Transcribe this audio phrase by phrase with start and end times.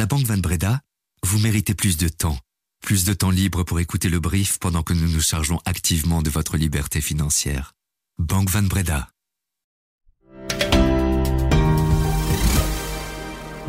[0.00, 0.80] la Banque Van Breda,
[1.26, 2.38] vous méritez plus de temps.
[2.80, 6.30] Plus de temps libre pour écouter le brief pendant que nous nous chargeons activement de
[6.30, 7.74] votre liberté financière.
[8.18, 9.10] Banque Van Breda.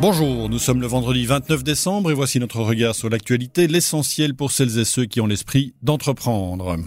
[0.00, 4.52] Bonjour, nous sommes le vendredi 29 décembre et voici notre regard sur l'actualité, l'essentiel pour
[4.52, 6.78] celles et ceux qui ont l'esprit d'entreprendre.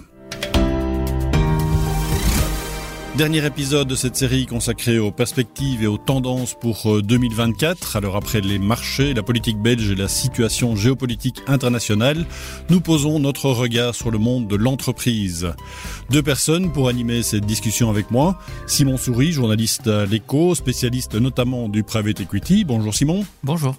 [3.17, 7.95] Dernier épisode de cette série consacrée aux perspectives et aux tendances pour 2024.
[7.95, 12.25] Euh, Alors après les marchés, la politique belge et la situation géopolitique internationale,
[12.69, 15.47] nous posons notre regard sur le monde de l'entreprise.
[16.09, 18.37] Deux personnes pour animer cette discussion avec moi.
[18.67, 22.65] Simon Souris, journaliste à l'écho, spécialiste notamment du private equity.
[22.65, 23.25] Bonjour Simon.
[23.43, 23.77] Bonjour.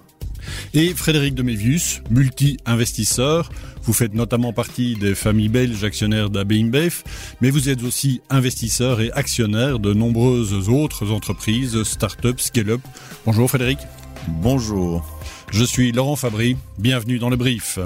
[0.72, 3.50] Et Frédéric Demévius, multi-investisseur.
[3.86, 7.04] Vous faites notamment partie des familles belges actionnaires d'AB InBev,
[7.40, 12.80] mais vous êtes aussi investisseur et actionnaire de nombreuses autres entreprises, start-up, scale-up.
[13.24, 13.78] Bonjour Frédéric.
[14.26, 15.04] Bonjour.
[15.52, 16.56] Je suis Laurent Fabry.
[16.78, 17.78] Bienvenue dans le brief.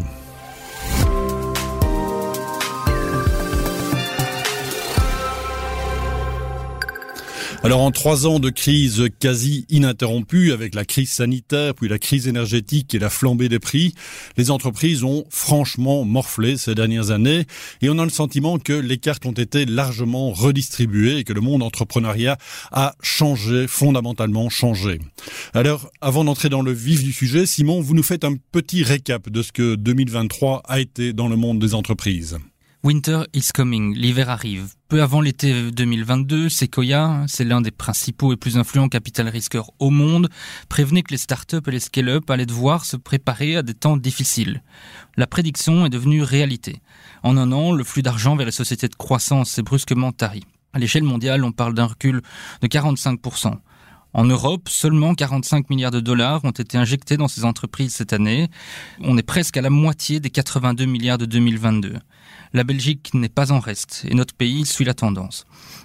[7.63, 12.27] Alors en trois ans de crise quasi ininterrompue, avec la crise sanitaire, puis la crise
[12.27, 13.95] énergétique et la flambée des prix,
[14.39, 17.45] les entreprises ont franchement morflé ces dernières années
[17.83, 21.43] et on a le sentiment que les cartes ont été largement redistribuées et que le
[21.43, 22.39] monde entrepreneuriat
[22.73, 24.99] a changé, fondamentalement changé.
[25.52, 29.29] Alors avant d'entrer dans le vif du sujet, Simon, vous nous faites un petit récap
[29.29, 32.39] de ce que 2023 a été dans le monde des entreprises.
[32.83, 34.73] Winter is coming, l'hiver arrive.
[34.89, 39.91] Peu avant l'été 2022, Sequoia, c'est l'un des principaux et plus influents capital risqueurs au
[39.91, 40.31] monde,
[40.71, 44.63] prévenait que les startups et les scale-up allaient devoir se préparer à des temps difficiles.
[45.19, 46.81] La prédiction est devenue réalité.
[47.23, 50.45] En un an, le flux d'argent vers les sociétés de croissance s'est brusquement tari.
[50.73, 52.23] À l'échelle mondiale, on parle d'un recul
[52.63, 53.59] de 45%.
[54.13, 58.49] En Europe, seulement 45 milliards de dollars ont été injectés dans ces entreprises cette année.
[59.01, 61.95] On est presque à la moitié des 82 milliards de 2022
[62.52, 65.45] la Belgique n'est pas en reste et notre pays suit la tendance.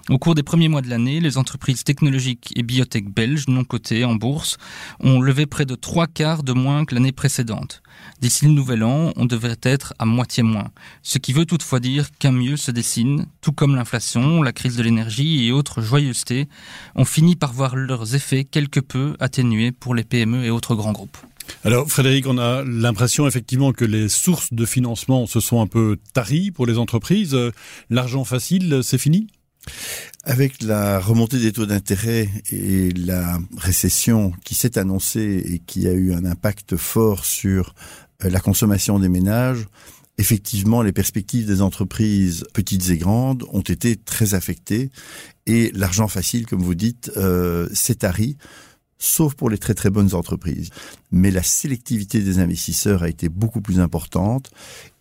[0.09, 4.05] Au cours des premiers mois de l'année, les entreprises technologiques et biotech belges non cotées
[4.05, 4.57] en bourse
[4.99, 7.81] ont levé près de trois quarts de moins que l'année précédente.
[8.21, 10.71] D'ici le nouvel an, on devrait être à moitié moins,
[11.03, 14.83] ce qui veut toutefois dire qu'un mieux se dessine, tout comme l'inflation, la crise de
[14.83, 16.47] l'énergie et autres joyeusetés
[16.95, 20.93] ont fini par voir leurs effets quelque peu atténués pour les PME et autres grands
[20.93, 21.17] groupes.
[21.63, 25.97] Alors Frédéric, on a l'impression effectivement que les sources de financement se sont un peu
[26.13, 27.37] taries pour les entreprises.
[27.89, 29.27] L'argent facile, c'est fini?
[30.23, 35.91] Avec la remontée des taux d'intérêt et la récession qui s'est annoncée et qui a
[35.91, 37.75] eu un impact fort sur
[38.23, 39.67] euh, la consommation des ménages,
[40.17, 44.89] effectivement, les perspectives des entreprises petites et grandes ont été très affectées
[45.45, 48.37] et l'argent facile, comme vous dites, euh, s'est tari
[48.97, 50.69] sauf pour les très très bonnes entreprises.
[51.11, 54.51] Mais la sélectivité des investisseurs a été beaucoup plus importante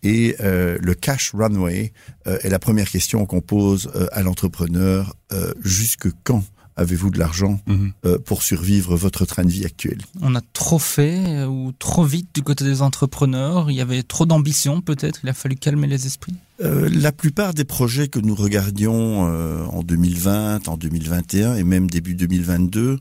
[0.03, 1.93] et euh, le cash runway
[2.27, 5.15] euh, est la première question qu'on pose euh, à l'entrepreneur.
[5.31, 6.43] Euh, jusque quand
[6.75, 7.87] avez-vous de l'argent mmh.
[8.05, 9.99] euh, pour survivre votre train de vie actuel?
[10.21, 13.71] On a trop fait euh, ou trop vite du côté des entrepreneurs.
[13.71, 15.21] Il y avait trop d'ambition peut-être.
[15.23, 16.35] Il a fallu calmer les esprits.
[16.61, 21.89] Euh, la plupart des projets que nous regardions euh, en 2020, en 2021 et même
[21.89, 22.99] début 2022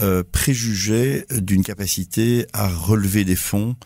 [0.00, 3.76] euh, préjugeait d'une capacité à relever des fonds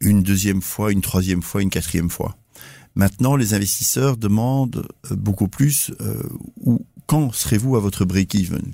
[0.00, 2.36] une deuxième fois, une troisième fois, une quatrième fois.
[2.94, 6.22] Maintenant, les investisseurs demandent euh, beaucoup plus euh,
[7.06, 8.72] quand serez-vous à votre break-even?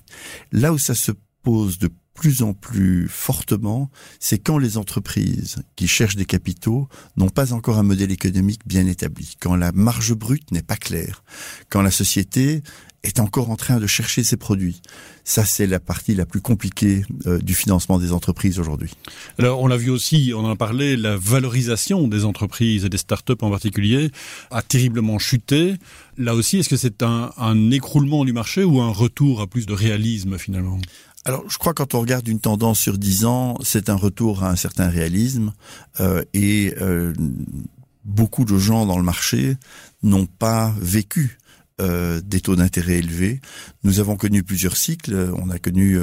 [0.53, 5.89] Là où ça se pose de plus en plus fortement, c'est quand les entreprises qui
[5.89, 6.87] cherchent des capitaux
[7.17, 11.25] n'ont pas encore un modèle économique bien établi, quand la marge brute n'est pas claire,
[11.71, 12.63] quand la société
[13.03, 14.83] est encore en train de chercher ses produits.
[15.25, 18.91] Ça, c'est la partie la plus compliquée euh, du financement des entreprises aujourd'hui.
[19.39, 22.99] Alors, on l'a vu aussi, on en a parlé, la valorisation des entreprises et des
[22.99, 24.11] startups en particulier
[24.51, 25.77] a terriblement chuté.
[26.19, 29.65] Là aussi, est-ce que c'est un, un écroulement du marché ou un retour à plus
[29.65, 30.79] de réalisme finalement?
[31.27, 34.43] Alors, je crois que quand on regarde une tendance sur dix ans, c'est un retour
[34.43, 35.53] à un certain réalisme
[36.01, 37.13] euh, et euh,
[38.05, 39.59] beaucoup de gens dans le marché
[40.03, 41.39] n'ont pas vécu
[41.83, 43.43] euh, des taux d'intérêt élevés.
[43.85, 45.99] Nous avons connu plusieurs cycles, on a connu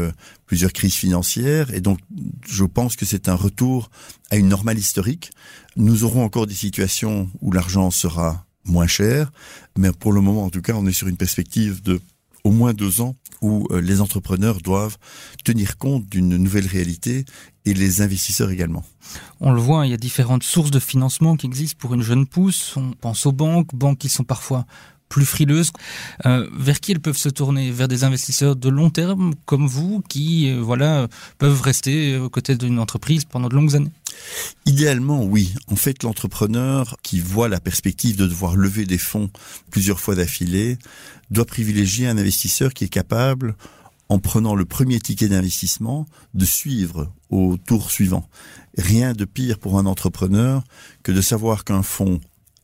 [0.45, 1.99] plusieurs crises financières, et donc
[2.47, 3.89] je pense que c'est un retour
[4.29, 5.31] à une normale historique.
[5.77, 9.31] Nous aurons encore des situations où l'argent sera moins cher,
[9.79, 11.99] mais pour le moment, en tout cas, on est sur une perspective de
[12.43, 14.97] au moins deux ans où euh, les entrepreneurs doivent
[15.43, 17.25] tenir compte d'une nouvelle réalité
[17.65, 18.83] et les investisseurs également.
[19.39, 22.25] On le voit, il y a différentes sources de financement qui existent pour une jeune
[22.25, 22.75] pousse.
[22.77, 24.65] On pense aux banques, banques qui sont parfois
[25.09, 25.71] plus frileuses,
[26.25, 27.71] euh, vers qui elles peuvent se tourner?
[27.71, 31.07] Vers des investisseurs de long terme comme vous qui euh, voilà
[31.37, 33.91] peuvent rester aux côtés d'une entreprise pendant de longues années?
[34.65, 35.53] Idéalement, oui.
[35.71, 39.29] En fait, l'entrepreneur qui voit la perspective de devoir lever des fonds
[39.69, 40.77] plusieurs fois d'affilée
[41.29, 43.55] doit privilégier un investisseur qui est capable,
[44.09, 48.29] en prenant le premier ticket d'investissement, de suivre au tour suivant.
[48.77, 50.63] Rien de pire pour un entrepreneur
[51.03, 52.21] que de savoir qu'un fonds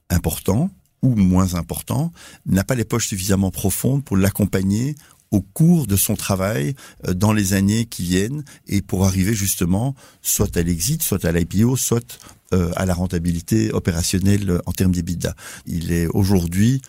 [0.10, 0.70] important
[1.04, 2.12] ou moins important
[2.48, 4.96] n'a pas les poches suffisamment profondes pour l'accompagner
[5.30, 6.76] au cours de son travail
[7.08, 11.32] euh, dans les années qui viennent et pour arriver justement soit à l'exit, soit à
[11.32, 12.20] l'IPO, soit
[12.54, 15.36] euh, à la rentabilité opérationnelle en termes d'EBITDA.
[15.66, 16.82] Il est aujourd'hui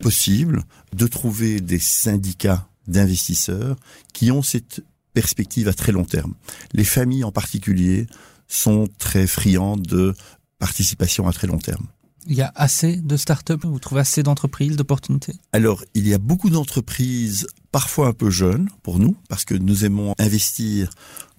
[0.00, 0.64] possible
[0.94, 3.76] de trouver des syndicats d'investisseurs
[4.14, 4.82] qui ont cette
[5.12, 6.34] perspective à très long terme.
[6.72, 8.06] Les familles en particulier
[8.48, 10.14] sont très friandes de
[10.58, 11.86] participation à très long terme.
[12.26, 15.34] Il y a assez de startups, vous trouvez assez d'entreprises, d'opportunités?
[15.52, 19.84] Alors, il y a beaucoup d'entreprises, parfois un peu jeunes pour nous, parce que nous
[19.84, 20.90] aimons investir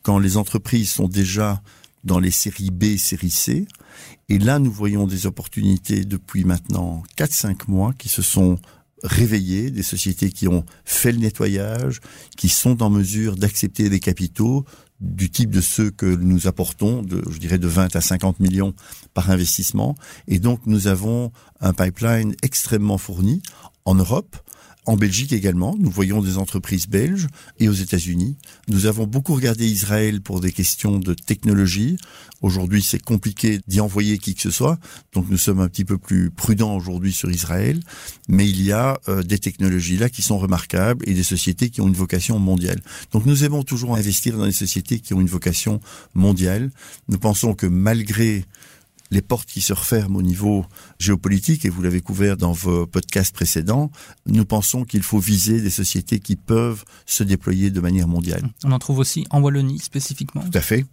[0.02, 1.62] quand les entreprises sont déjà
[2.04, 3.68] dans les séries B, séries C.
[4.30, 8.58] Et là, nous voyons des opportunités depuis maintenant 4-5 mois qui se sont
[9.04, 12.00] réveillées, des sociétés qui ont fait le nettoyage,
[12.38, 14.66] qui sont en mesure d'accepter des capitaux,
[15.02, 18.74] du type de ceux que nous apportons, de, je dirais de 20 à 50 millions
[19.14, 19.96] par investissement.
[20.28, 23.42] Et donc nous avons un pipeline extrêmement fourni
[23.86, 24.38] en Europe,
[24.88, 27.28] en Belgique également, nous voyons des entreprises belges
[27.60, 28.36] et aux États-Unis.
[28.68, 31.98] Nous avons beaucoup regardé Israël pour des questions de technologie.
[32.42, 34.80] Aujourd'hui, c'est compliqué d'y envoyer qui que ce soit,
[35.14, 37.80] donc nous sommes un petit peu plus prudents aujourd'hui sur Israël.
[38.28, 41.82] Mais il y a euh, des technologies là qui sont remarquables et des sociétés qui
[41.82, 42.82] ont une vocation mondiale.
[43.12, 45.80] Donc nous aimons toujours investir dans des sociétés qui ont une vocation
[46.16, 46.72] mondiale.
[47.08, 48.46] Nous pensons que malgré
[49.12, 50.66] les portes qui se referment au niveau
[51.00, 53.92] géopolitique, et vous l'avez couvert dans vos podcasts précédents,
[54.26, 58.50] nous pensons qu'il faut viser des sociétés qui peuvent se déployer de manière mondiale.
[58.64, 60.86] On en trouve aussi en Wallonie spécifiquement Tout à fait.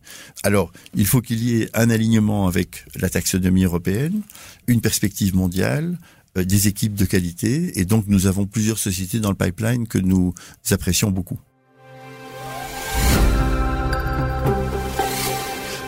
[0.43, 4.23] Alors, il faut qu'il y ait un alignement avec la taxonomie européenne,
[4.67, 5.99] une perspective mondiale,
[6.37, 9.99] euh, des équipes de qualité, et donc nous avons plusieurs sociétés dans le pipeline que
[9.99, 10.35] nous
[10.71, 11.39] apprécions beaucoup.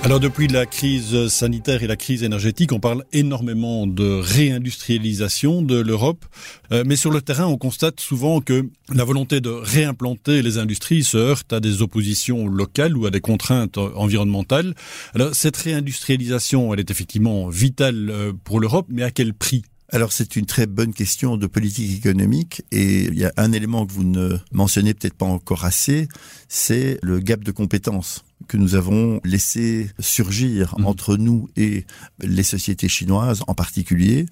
[0.02, 5.78] Alors depuis la crise sanitaire et la crise énergétique, on parle énormément de réindustrialisation de
[5.78, 6.24] l'Europe,
[6.72, 11.04] euh, mais sur le terrain, on constate souvent que la volonté de réimplanter les industries
[11.04, 14.74] se heurte à des oppositions locales ou à des contraintes environnementales.
[15.14, 19.64] Alors cette réindustrialisation, elle est effectivement vitale euh, pour l'Europe, mais à quel prix?
[19.90, 22.62] Alors c'est une très bonne question de politique économique.
[22.72, 26.08] Et il y a un élément que vous ne mentionnez peut-être pas encore assez,
[26.48, 30.86] c'est le gap de compétences que nous avons laissé surgir mmh.
[30.86, 31.84] entre nous et
[32.20, 34.26] les sociétés chinoises en particulier.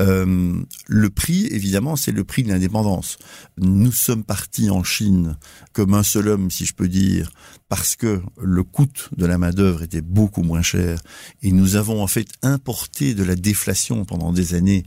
[0.00, 3.18] Euh, le prix, évidemment, c'est le prix de l'indépendance.
[3.58, 5.36] Nous sommes partis en Chine
[5.72, 7.32] comme un seul homme, si je peux dire,
[7.68, 11.00] parce que le coût de la main-d'œuvre était beaucoup moins cher
[11.42, 14.84] et nous avons en fait importé de la déflation pendant des années.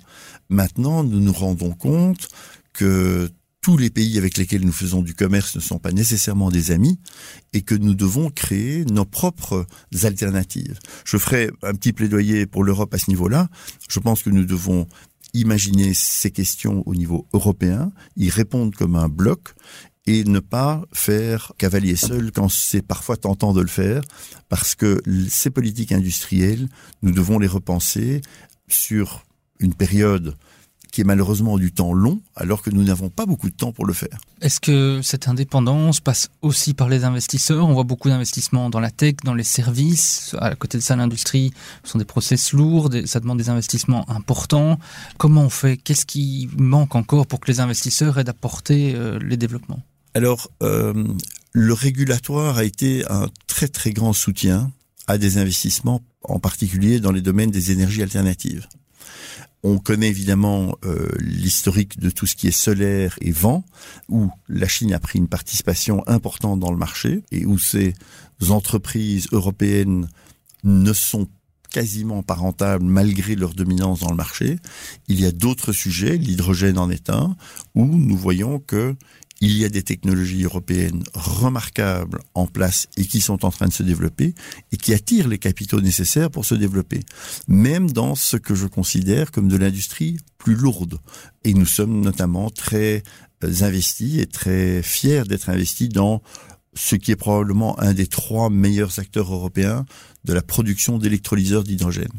[0.49, 2.29] Maintenant, nous nous rendons compte
[2.73, 3.29] que
[3.61, 6.99] tous les pays avec lesquels nous faisons du commerce ne sont pas nécessairement des amis
[7.53, 9.67] et que nous devons créer nos propres
[10.03, 10.79] alternatives.
[11.05, 13.49] Je ferai un petit plaidoyer pour l'Europe à ce niveau-là.
[13.87, 14.87] Je pense que nous devons
[15.33, 19.53] imaginer ces questions au niveau européen, y répondre comme un bloc
[20.07, 24.01] et ne pas faire cavalier seul quand c'est parfois tentant de le faire,
[24.49, 26.67] parce que ces politiques industrielles,
[27.03, 28.21] nous devons les repenser
[28.67, 29.23] sur
[29.59, 30.35] une période
[30.91, 33.85] qui est malheureusement du temps long, alors que nous n'avons pas beaucoup de temps pour
[33.85, 34.19] le faire.
[34.41, 37.67] Est-ce que cette indépendance passe aussi par les investisseurs?
[37.67, 40.35] On voit beaucoup d'investissements dans la tech, dans les services.
[40.39, 44.79] À côté de ça, l'industrie, ce sont des process lourds, ça demande des investissements importants.
[45.17, 45.77] Comment on fait?
[45.77, 49.81] Qu'est-ce qui manque encore pour que les investisseurs aient d'apporter euh, les développements?
[50.13, 51.07] Alors, euh,
[51.53, 54.71] le régulatoire a été un très très grand soutien
[55.07, 58.67] à des investissements, en particulier dans les domaines des énergies alternatives.
[59.63, 63.63] On connaît évidemment euh, l'historique de tout ce qui est solaire et vent,
[64.09, 67.93] où la Chine a pris une participation importante dans le marché et où ces
[68.49, 70.09] entreprises européennes
[70.63, 71.27] ne sont
[71.71, 74.57] quasiment pas rentables malgré leur dominance dans le marché.
[75.07, 77.35] Il y a d'autres sujets, l'hydrogène en est un,
[77.73, 78.95] où nous voyons que
[79.43, 83.73] il y a des technologies européennes remarquables en place et qui sont en train de
[83.73, 84.35] se développer
[84.71, 86.99] et qui attirent les capitaux nécessaires pour se développer,
[87.47, 90.99] même dans ce que je considère comme de l'industrie plus lourde.
[91.43, 93.01] Et nous sommes notamment très
[93.43, 96.21] euh, investis et très fiers d'être investis dans
[96.73, 99.85] ce qui est probablement un des trois meilleurs acteurs européens
[100.25, 102.11] de la production d'électrolyseurs d'hydrogène.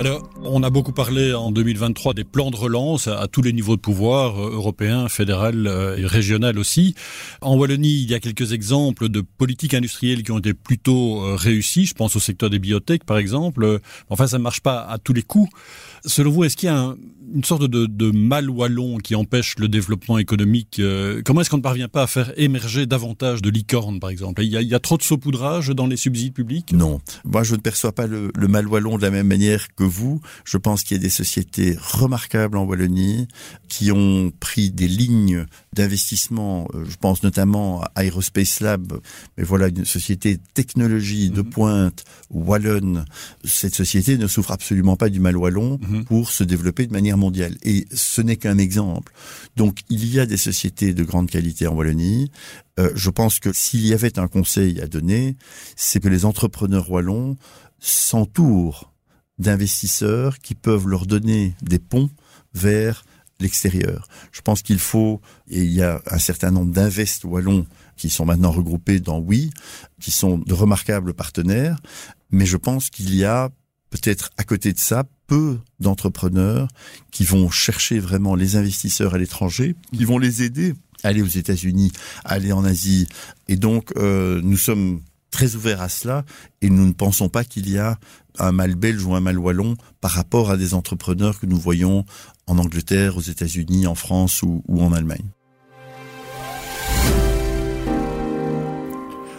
[0.00, 3.76] Alors, On a beaucoup parlé en 2023 des plans de relance à, tous les niveaux
[3.76, 6.96] de pouvoir, euh, européen, fédéral euh, et régional aussi.
[7.42, 11.36] En Wallonie, il y a quelques exemples de politiques industrielles qui ont été plutôt euh,
[11.36, 11.86] réussies.
[11.86, 13.78] Je pense au secteur des biotech, par exemple.
[14.08, 15.48] Enfin, ça ne marche pas à tous les coups.
[16.04, 16.96] Selon vous, est-ce qu'il y a
[17.34, 20.82] une sorte de, mal wallon qui empêche le développement économique
[21.24, 24.42] Comment est-ce qu'on ne parvient pas à faire émerger davantage de licornes, par exemple?
[24.42, 26.72] Il y, a, il y, a, trop de saupoudrage dans les subsides publics?
[26.72, 27.00] Non.
[27.24, 30.20] Moi, je ne perçois pas le, le mal wallon de la même manière que vous.
[30.44, 33.28] Je pense qu'il y a des sociétés remarquables en Wallonie
[33.68, 36.68] qui ont pris des lignes d'investissement.
[36.74, 39.00] Euh, je pense notamment à Aerospace Lab,
[39.36, 41.50] mais voilà une société technologie de mhm.
[41.50, 43.04] pointe wallonne.
[43.44, 46.04] Cette société ne souffre absolument pas du mal wallon mhm.
[46.04, 47.56] pour se développer de manière mondiale.
[47.62, 49.12] Et ce n'est qu'un exemple.
[49.56, 52.30] Donc il y a des sociétés de grande qualité en Wallonie.
[52.78, 55.36] Euh, je pense que s'il y avait un conseil à donner,
[55.76, 57.36] c'est que les entrepreneurs wallons
[57.80, 58.91] s'entourent
[59.38, 62.10] d'investisseurs qui peuvent leur donner des ponts
[62.54, 63.04] vers
[63.40, 64.06] l'extérieur.
[64.30, 68.24] Je pense qu'il faut, et il y a un certain nombre d'invest wallons qui sont
[68.24, 69.50] maintenant regroupés dans Oui,
[70.00, 71.78] qui sont de remarquables partenaires,
[72.30, 73.50] mais je pense qu'il y a
[73.90, 76.68] peut-être à côté de ça peu d'entrepreneurs
[77.10, 81.26] qui vont chercher vraiment les investisseurs à l'étranger, qui vont les aider à aller aux
[81.26, 81.92] États-Unis,
[82.24, 83.06] à aller en Asie.
[83.48, 85.00] Et donc, euh, nous sommes
[85.32, 86.24] très ouverts à cela
[86.60, 87.98] et nous ne pensons pas qu'il y a
[88.38, 92.04] un mal belge ou un mal wallon par rapport à des entrepreneurs que nous voyons
[92.46, 95.28] en Angleterre, aux États-Unis, en France ou, en Allemagne.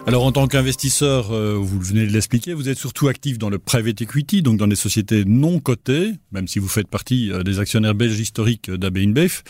[0.06, 3.58] Alors en tant qu'investisseur, euh, vous venez de l'expliquer, vous êtes surtout actif dans le
[3.58, 7.58] private equity, donc dans des sociétés non cotées, même si vous faites partie euh, des
[7.58, 9.42] actionnaires belges historiques d'AB InBev.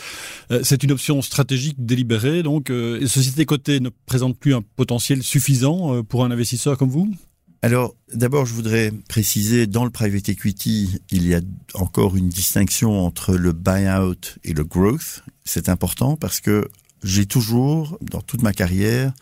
[0.51, 5.23] Euh, c'est une option stratégique délibérée, donc les sociétés cotées ne présentent plus un potentiel
[5.23, 7.13] suffisant pour un investisseur comme vous?
[7.61, 11.41] Alors, d'abord, je voudrais préciser, dans le private equity, il y a
[11.73, 15.23] encore une distinction entre le buy-out et le growth.
[15.43, 16.69] C'est important parce que
[17.03, 19.13] j'ai toujours, dans toute ma carrière,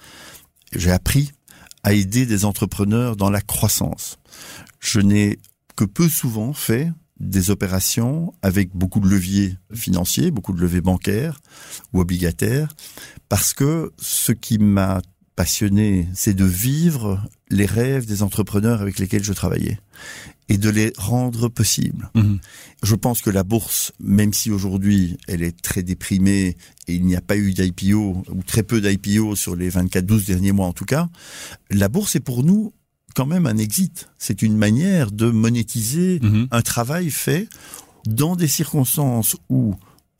[0.75, 1.31] j'ai appris
[1.83, 4.17] à aider des entrepreneurs dans la croissance.
[4.79, 5.39] Je n'ai
[5.75, 11.39] que peu souvent fait des opérations avec beaucoup de leviers financiers, beaucoup de leviers bancaires
[11.93, 12.73] ou obligataires,
[13.29, 15.01] parce que ce qui m'a
[15.35, 19.79] passionné, c'est de vivre les rêves des entrepreneurs avec lesquels je travaillais
[20.49, 22.09] et de les rendre possibles.
[22.15, 22.39] Mhm.
[22.83, 26.57] Je pense que la bourse, même si aujourd'hui elle est très déprimée
[26.87, 30.51] et il n'y a pas eu d'IPO ou très peu d'IPO sur les 24-12 derniers
[30.51, 31.09] mois en tout cas,
[31.69, 32.73] la bourse est pour nous
[33.15, 34.09] quand même un exit.
[34.17, 36.47] C'est une manière de monétiser mhm.
[36.51, 37.47] un travail fait
[38.05, 39.75] dans des circonstances où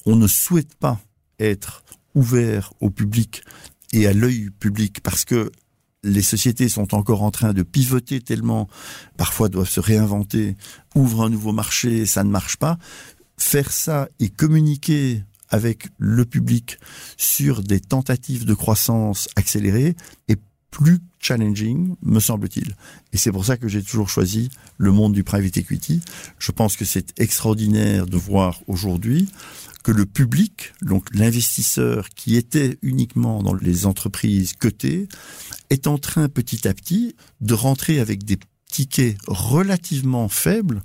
[0.06, 1.01] on ne souhaite pas
[1.39, 1.84] être
[2.15, 3.44] ouvert au public
[3.92, 5.51] et à l'œil public parce que
[6.03, 8.67] les sociétés sont encore en train de pivoter tellement,
[9.17, 10.57] parfois doivent se réinventer,
[10.95, 12.77] ouvrent un nouveau marché, ça ne marche pas.
[13.38, 16.77] Faire ça et communiquer avec le public
[17.17, 19.95] sur des tentatives de croissance accélérée
[20.27, 20.39] est
[20.74, 22.75] plus challenging, me semble-t-il.
[23.13, 26.01] Et c'est pour ça que j'ai toujours choisi le monde du private equity.
[26.39, 29.30] Je pense que c'est extraordinaire de voir aujourd'hui
[29.84, 35.08] que le public, donc l'investisseur qui était uniquement dans les entreprises cotées,
[35.70, 40.82] est en train petit à petit de rentrer avec des tickets relativement faibles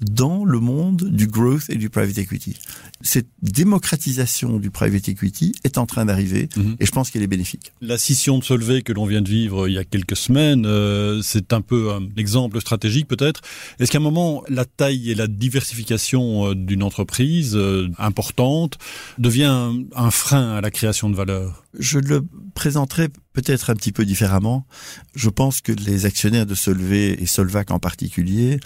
[0.00, 2.56] dans le monde du growth et du private equity.
[3.02, 6.76] Cette démocratisation du private equity est en train d'arriver mhm.
[6.78, 7.72] et je pense qu'elle est bénéfique.
[7.80, 11.20] La scission de Solvay que l'on vient de vivre il y a quelques semaines, euh,
[11.22, 13.40] c'est un peu un exemple stratégique peut-être.
[13.78, 18.78] Est-ce qu'à un moment, la taille et la diversification euh, d'une entreprise euh, importante
[19.18, 21.64] devient un frein à la création de valeur?
[21.78, 24.66] Je le présenterai peut-être un petit peu différemment.
[25.14, 28.58] Je pense que les actionnaires de Solvay et Solvac en particulier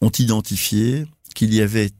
[0.00, 1.90] ont identifié qu'il y avait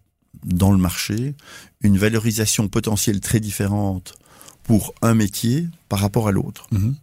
[0.45, 1.35] dans le marché
[1.83, 4.15] une valorisation potentielle très différente
[4.63, 6.67] pour un métier par rapport à l'autre.
[6.71, 6.95] Mhm.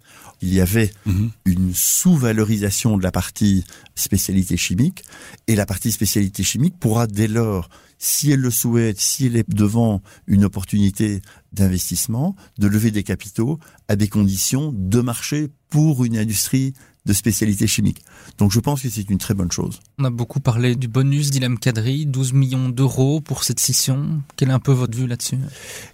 [0.41, 1.31] Il y avait mhm.
[1.45, 5.03] une sous-valorisation de la partie spécialité chimique
[5.47, 9.49] et la partie spécialité chimique pourra dès lors si elle le souhaite, si elle est
[9.49, 16.17] devant une opportunité d'investissement, de lever des capitaux à des conditions de marché pour une
[16.17, 16.73] industrie
[17.09, 18.03] de spécialité chimique.
[18.37, 19.79] Donc je pense que c'est une très bonne chose.
[19.97, 24.21] On a beaucoup parlé du bonus d'Ilham Kadri, 12 millions d'euros pour cette scission.
[24.35, 25.39] Quelle est un peu votre vue là-dessus?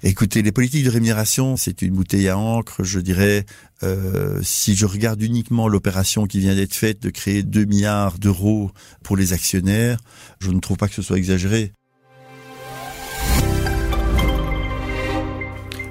[0.03, 3.45] Écoutez, les politiques de rémunération, c'est une bouteille à encre, je dirais.
[3.81, 8.72] Euh, si je regarde uniquement l'opération qui vient d'être faite de créer 2 milliards d'euros
[9.01, 10.00] pour les actionnaires,
[10.39, 11.72] je ne trouve pas que ce soit exagéré.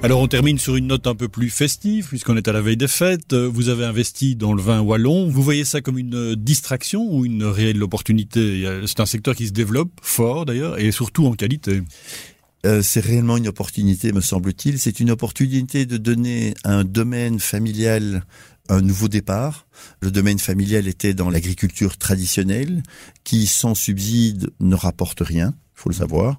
[0.05, 2.77] Alors on termine sur une note un peu plus festive, puisqu'on est à la veille
[2.77, 3.33] des fêtes.
[3.33, 5.31] Vous avez investi dans le vin wallon.
[5.31, 8.83] Vous voyez ça comme une distraction ou une réelle opportunité?
[8.87, 11.81] C'est un secteur qui se développe fort d'ailleurs, et surtout en qualité.
[12.67, 14.79] Euh, c'est réellement une opportunité, me semble-t-il.
[14.79, 18.27] C'est une opportunité de donner à un domaine familial
[18.69, 19.67] un nouveau départ.
[20.03, 22.83] Le domaine familial était dans l'agriculture traditionnelle,
[23.25, 26.39] qui sans subside ne rapporte rien faut le savoir.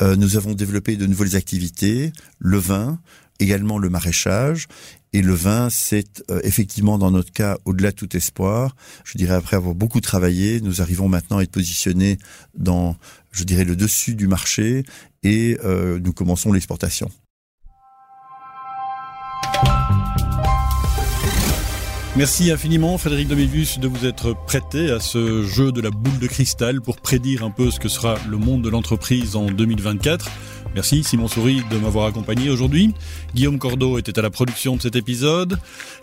[0.00, 2.98] Euh, nous avons développé de nouvelles activités, le vin,
[3.38, 4.66] également le maraîchage.
[5.14, 8.74] Et le vin, c'est euh, effectivement dans notre cas au-delà de tout espoir.
[9.04, 12.18] Je dirais après avoir beaucoup travaillé, nous arrivons maintenant à être positionnés
[12.56, 12.96] dans,
[13.30, 14.84] je dirais, le dessus du marché
[15.22, 17.10] et euh, nous commençons l'exportation.
[22.14, 26.26] Merci infiniment Frédéric Domivus de vous être prêté à ce jeu de la boule de
[26.26, 30.30] cristal pour prédire un peu ce que sera le monde de l'entreprise en 2024.
[30.74, 32.94] Merci Simon Souris de m'avoir accompagné aujourd'hui.
[33.34, 35.58] Guillaume Cordeau était à la production de cet épisode.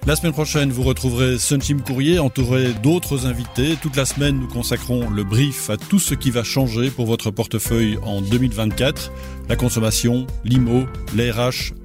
[0.06, 3.78] La semaine prochaine, vous retrouverez Sunchim Courrier entouré d'autres invités.
[3.82, 7.32] Toute la semaine, nous consacrons le brief à tout ce qui va changer pour votre
[7.32, 9.12] portefeuille en 2024.
[9.50, 10.86] La consommation, l'IMO,
[11.16, 11.32] les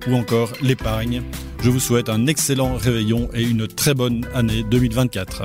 [0.07, 1.23] ou encore l'épargne.
[1.63, 5.45] Je vous souhaite un excellent réveillon et une très bonne année 2024.